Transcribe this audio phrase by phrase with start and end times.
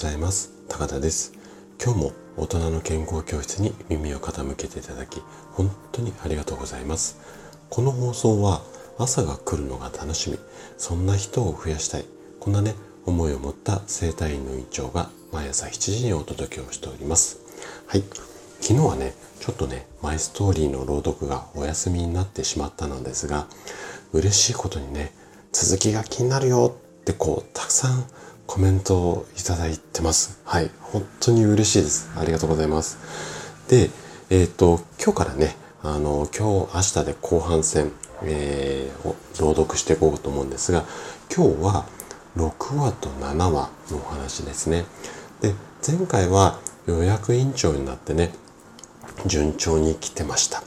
[0.00, 0.50] ざいます。
[0.66, 1.34] 高田です。
[1.78, 5.20] 今日も大人の健康教室に耳を傾けていただき
[5.52, 7.20] 本当にありがとうございます。
[7.68, 8.62] この放送は
[8.96, 10.38] 朝が来るのが楽しみ
[10.78, 12.06] そんな人を増やしたい
[12.38, 12.74] こんなね
[13.04, 17.38] 思いを持った生体院の院長が毎朝7時にお届けをしております。
[17.86, 18.02] はい。
[18.62, 23.48] 昨日はねちょっとねマイストーリーの朗読がお休みになってしまったのですが
[24.14, 25.12] 嬉しいことにね
[25.52, 28.04] 続きが気になるよってこうたくさん
[28.50, 30.40] コメントをいただいてます。
[30.44, 30.72] はい。
[30.80, 32.10] 本当に嬉しいです。
[32.18, 32.98] ありがとうございます。
[33.68, 33.90] で
[34.28, 35.54] えっ、ー、と今日からね
[35.84, 37.92] あの今日明日で後半戦、
[38.24, 40.84] えー、を朗読していこうと思うんですが
[41.32, 41.86] 今日は
[42.36, 44.84] 6話と7話のお話ですね。
[45.40, 45.54] で
[45.86, 48.32] 前回は予約委員長になってね
[49.26, 50.60] 順調に来てました。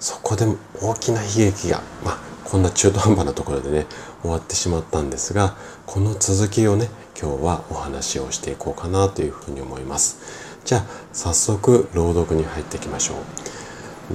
[0.00, 0.44] そこで
[0.82, 3.86] 大きな悲劇がまあこんな中途半端なところでね
[4.20, 6.88] 終わってしまったんですがこの続きをね
[7.20, 10.18] 今日はお話をしていこうかなというふうに思います。
[10.64, 13.16] じゃあ早速朗読に入っていきましょう。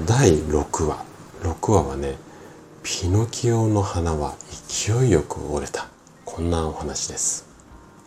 [0.06, 1.06] 第6話。
[1.42, 2.16] 6話はね
[2.84, 4.36] ピノキオの花は
[4.68, 5.88] 勢いよく折れた。
[6.26, 7.46] こんなお話です。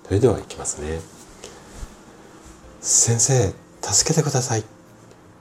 [0.07, 1.01] それではいきますね。
[2.81, 3.53] 先生
[3.83, 4.65] 助けてください。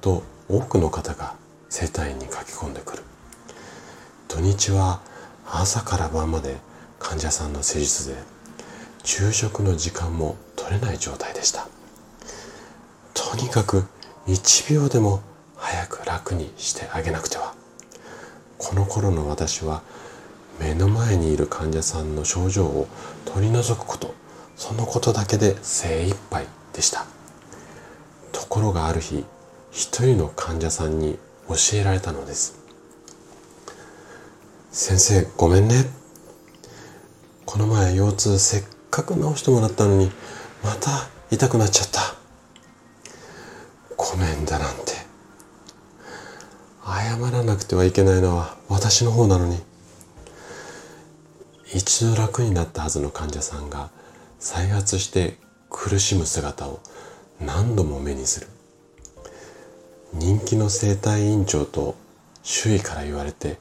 [0.01, 1.35] と多くの方が
[1.69, 3.03] 生体院に駆け込んでくる。
[4.29, 5.01] 土日は
[5.45, 6.57] 朝から晩まで
[6.99, 8.15] 患者さんの施術で
[9.03, 11.67] 昼食の時間も取れない状態でした。
[13.15, 13.85] とにかく
[14.27, 15.21] 1秒でも
[15.55, 17.55] 早く楽にしてあげなくては。
[18.59, 19.81] この頃の私は
[20.59, 22.87] 目の前にいる患者さんの症状を
[23.25, 24.13] 取り除くこと
[24.55, 27.07] そのことだけで精一杯でした。
[28.31, 29.25] ところがある日
[29.71, 32.68] 一人の患者さんに教えられたのです。
[34.71, 35.85] 先生ごめんね。
[37.47, 40.11] この前腰痛せっかく治してもらったのに
[40.63, 42.13] また痛くなっちゃった。
[43.97, 44.93] ごめんだなんて。
[46.85, 49.57] 謝らなくてはいけないのは私の方なのに。
[51.73, 53.89] 一度楽になったはずの患者さんが
[54.37, 55.37] 再発して
[55.71, 56.79] 苦しむ姿を
[57.39, 58.47] 何度も目にする。
[60.13, 61.95] 人気の整体院長と
[62.43, 63.57] 周囲から言われて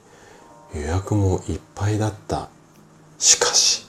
[0.75, 2.49] 予約もいっぱいだった。
[3.19, 3.87] しかし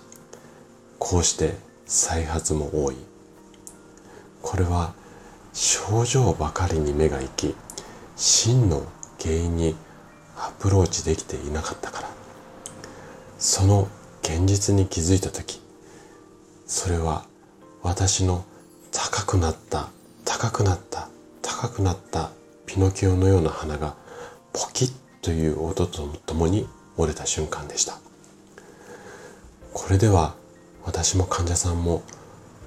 [0.97, 2.95] こうして再発も多い。
[4.41, 4.93] これは
[5.53, 7.55] 症状ばかりに目が行き
[8.15, 8.83] 真の
[9.21, 9.75] 原因に
[10.37, 12.09] アプローチできていなかったから。
[13.39, 13.87] その
[14.21, 15.61] 現実に気づいた時
[16.67, 17.23] それは
[17.81, 18.43] 私の
[18.91, 19.89] 高くなった
[20.25, 21.07] 高くなった
[21.41, 22.31] 高くなった
[22.65, 23.95] ピノキオのような花が
[24.51, 27.99] ポキッという音とともに折れた瞬間でした。
[29.73, 30.35] これでは
[30.85, 32.03] 私も患者さんも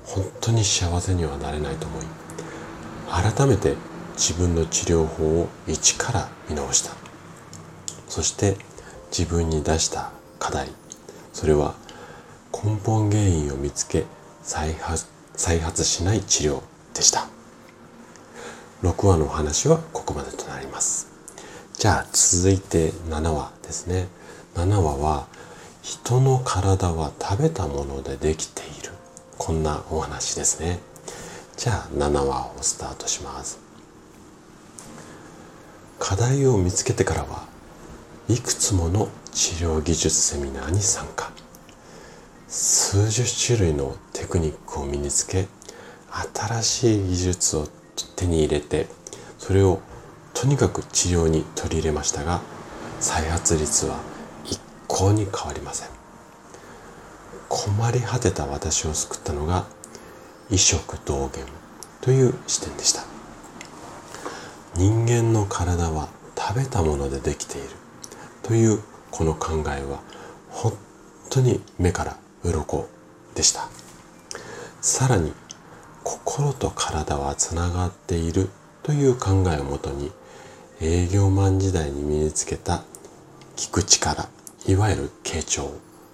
[0.04, 2.04] 本当に幸せにはなれないと思い
[3.08, 3.74] 改めて
[4.14, 6.92] 自分の治療法を一から見直した。
[8.08, 8.56] そして
[9.10, 10.68] 自分に出した課題
[11.32, 11.74] それは
[12.52, 14.04] 根本原因を見つけ
[14.42, 16.62] 再発再発しない治療
[16.94, 17.26] でした。
[18.82, 21.11] 6話のお話はここまでとなります。
[21.82, 24.06] じゃあ続いて7話ですね。
[24.54, 25.26] 7話は
[25.82, 28.92] 人の体は食べたものでできている。
[29.36, 30.78] こんなお話ですね。
[31.56, 33.58] じゃあ7話をスタートします。
[35.98, 37.48] 課題を見つけてからは
[38.28, 41.32] いくつもの治療技術セミナーに参加。
[42.46, 45.48] 数十種類のテクニックを身につけ
[46.32, 47.66] 新しい技術を
[48.14, 48.86] 手に入れて
[49.36, 49.80] それを
[50.42, 52.40] とにかく治療に取り入れましたが
[52.98, 54.00] 再発率は
[54.44, 55.88] 一向に変わりません。
[57.48, 59.66] 困り果てた私を救ったのが
[60.50, 61.46] 異食同源
[62.00, 63.04] という視点でした。
[64.74, 67.68] 人間の体は食べたものでできている
[68.42, 68.80] という
[69.12, 70.02] この考えは
[70.50, 70.72] 本
[71.30, 72.88] 当に目から鱗
[73.36, 73.68] でした。
[74.80, 75.34] さらに
[76.02, 78.48] 心と体はつながっている
[78.82, 80.10] という考えをもとに
[80.84, 82.82] 営業マン時代に身につけた
[83.54, 84.28] 聞く力
[84.66, 85.70] いわゆる傾聴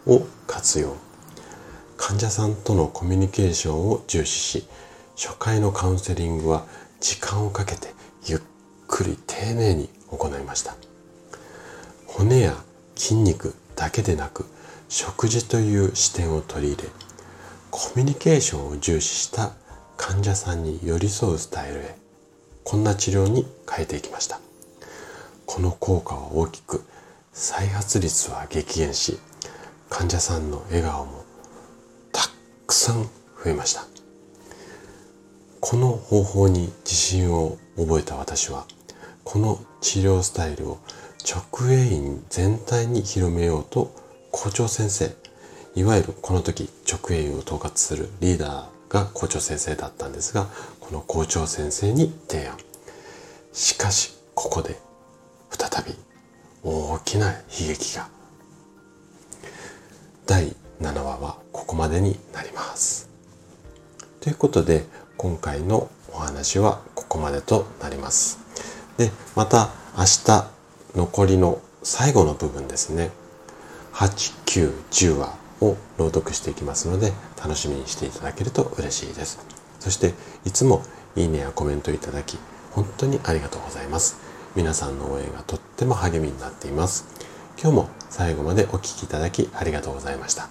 [0.07, 0.95] を活用。
[1.97, 4.69] 患者さんとのコミュニケーションを重視し
[5.17, 6.67] 初回のカウンセリングは
[7.01, 7.95] 時間をかけて
[8.27, 8.41] ゆっ
[8.87, 10.77] くり丁寧に行いました。
[12.07, 12.55] 骨や
[12.95, 14.45] 筋肉だけでなく
[14.91, 16.89] 食事という視点を取り入れ
[17.71, 19.53] コミュニケーションを重視した
[19.97, 21.97] 患者さんに寄り添うスタイルへ
[22.65, 24.48] こんな治療に変えていきました。
[25.49, 26.85] この効果は大きく
[27.33, 29.19] 再発率は激減し
[29.89, 31.25] 患者さんの笑顔も
[32.13, 32.29] た
[32.67, 33.11] くさん増
[33.47, 33.87] えました。
[35.61, 38.67] この方法に自信を覚えた私は
[39.25, 40.79] この治療スタイルを
[41.27, 43.91] 直営院全体に広めようと
[44.31, 45.17] 校長先生
[45.75, 50.47] いわゆるこの時直営院を統括するリーダーが校長先生だったんですが
[50.79, 52.55] この校長先生に提案。
[53.55, 54.77] しかしここで
[55.51, 55.95] 再び
[56.63, 58.09] 大きな悲劇が。
[60.27, 63.09] 第7話はここまでになります。
[64.21, 64.85] ということで
[65.17, 68.39] 今回のお話はここまでとなります。
[68.97, 70.51] でまた明日
[70.95, 73.11] 残りの最後の部分ですね。
[73.95, 77.13] 8910話を朗読していきますので
[77.43, 79.39] 楽しみにしていただけると嬉しいです。
[79.81, 80.15] そして
[80.45, 80.83] いつも
[81.17, 82.39] いいねやコメントいただき
[82.71, 84.28] 本当にありがとうございます。
[84.59, 87.07] 皆さんの応援がとっても励みになっています。
[87.63, 90.49] 今日も最後までお聴きいただきありがとうございました。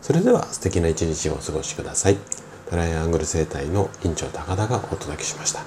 [0.00, 2.16] それでは素敵な一日をお過ごしください。
[2.70, 5.60] トライアングル生態の院長高田がお届けしました。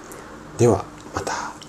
[0.57, 1.62] ではまた。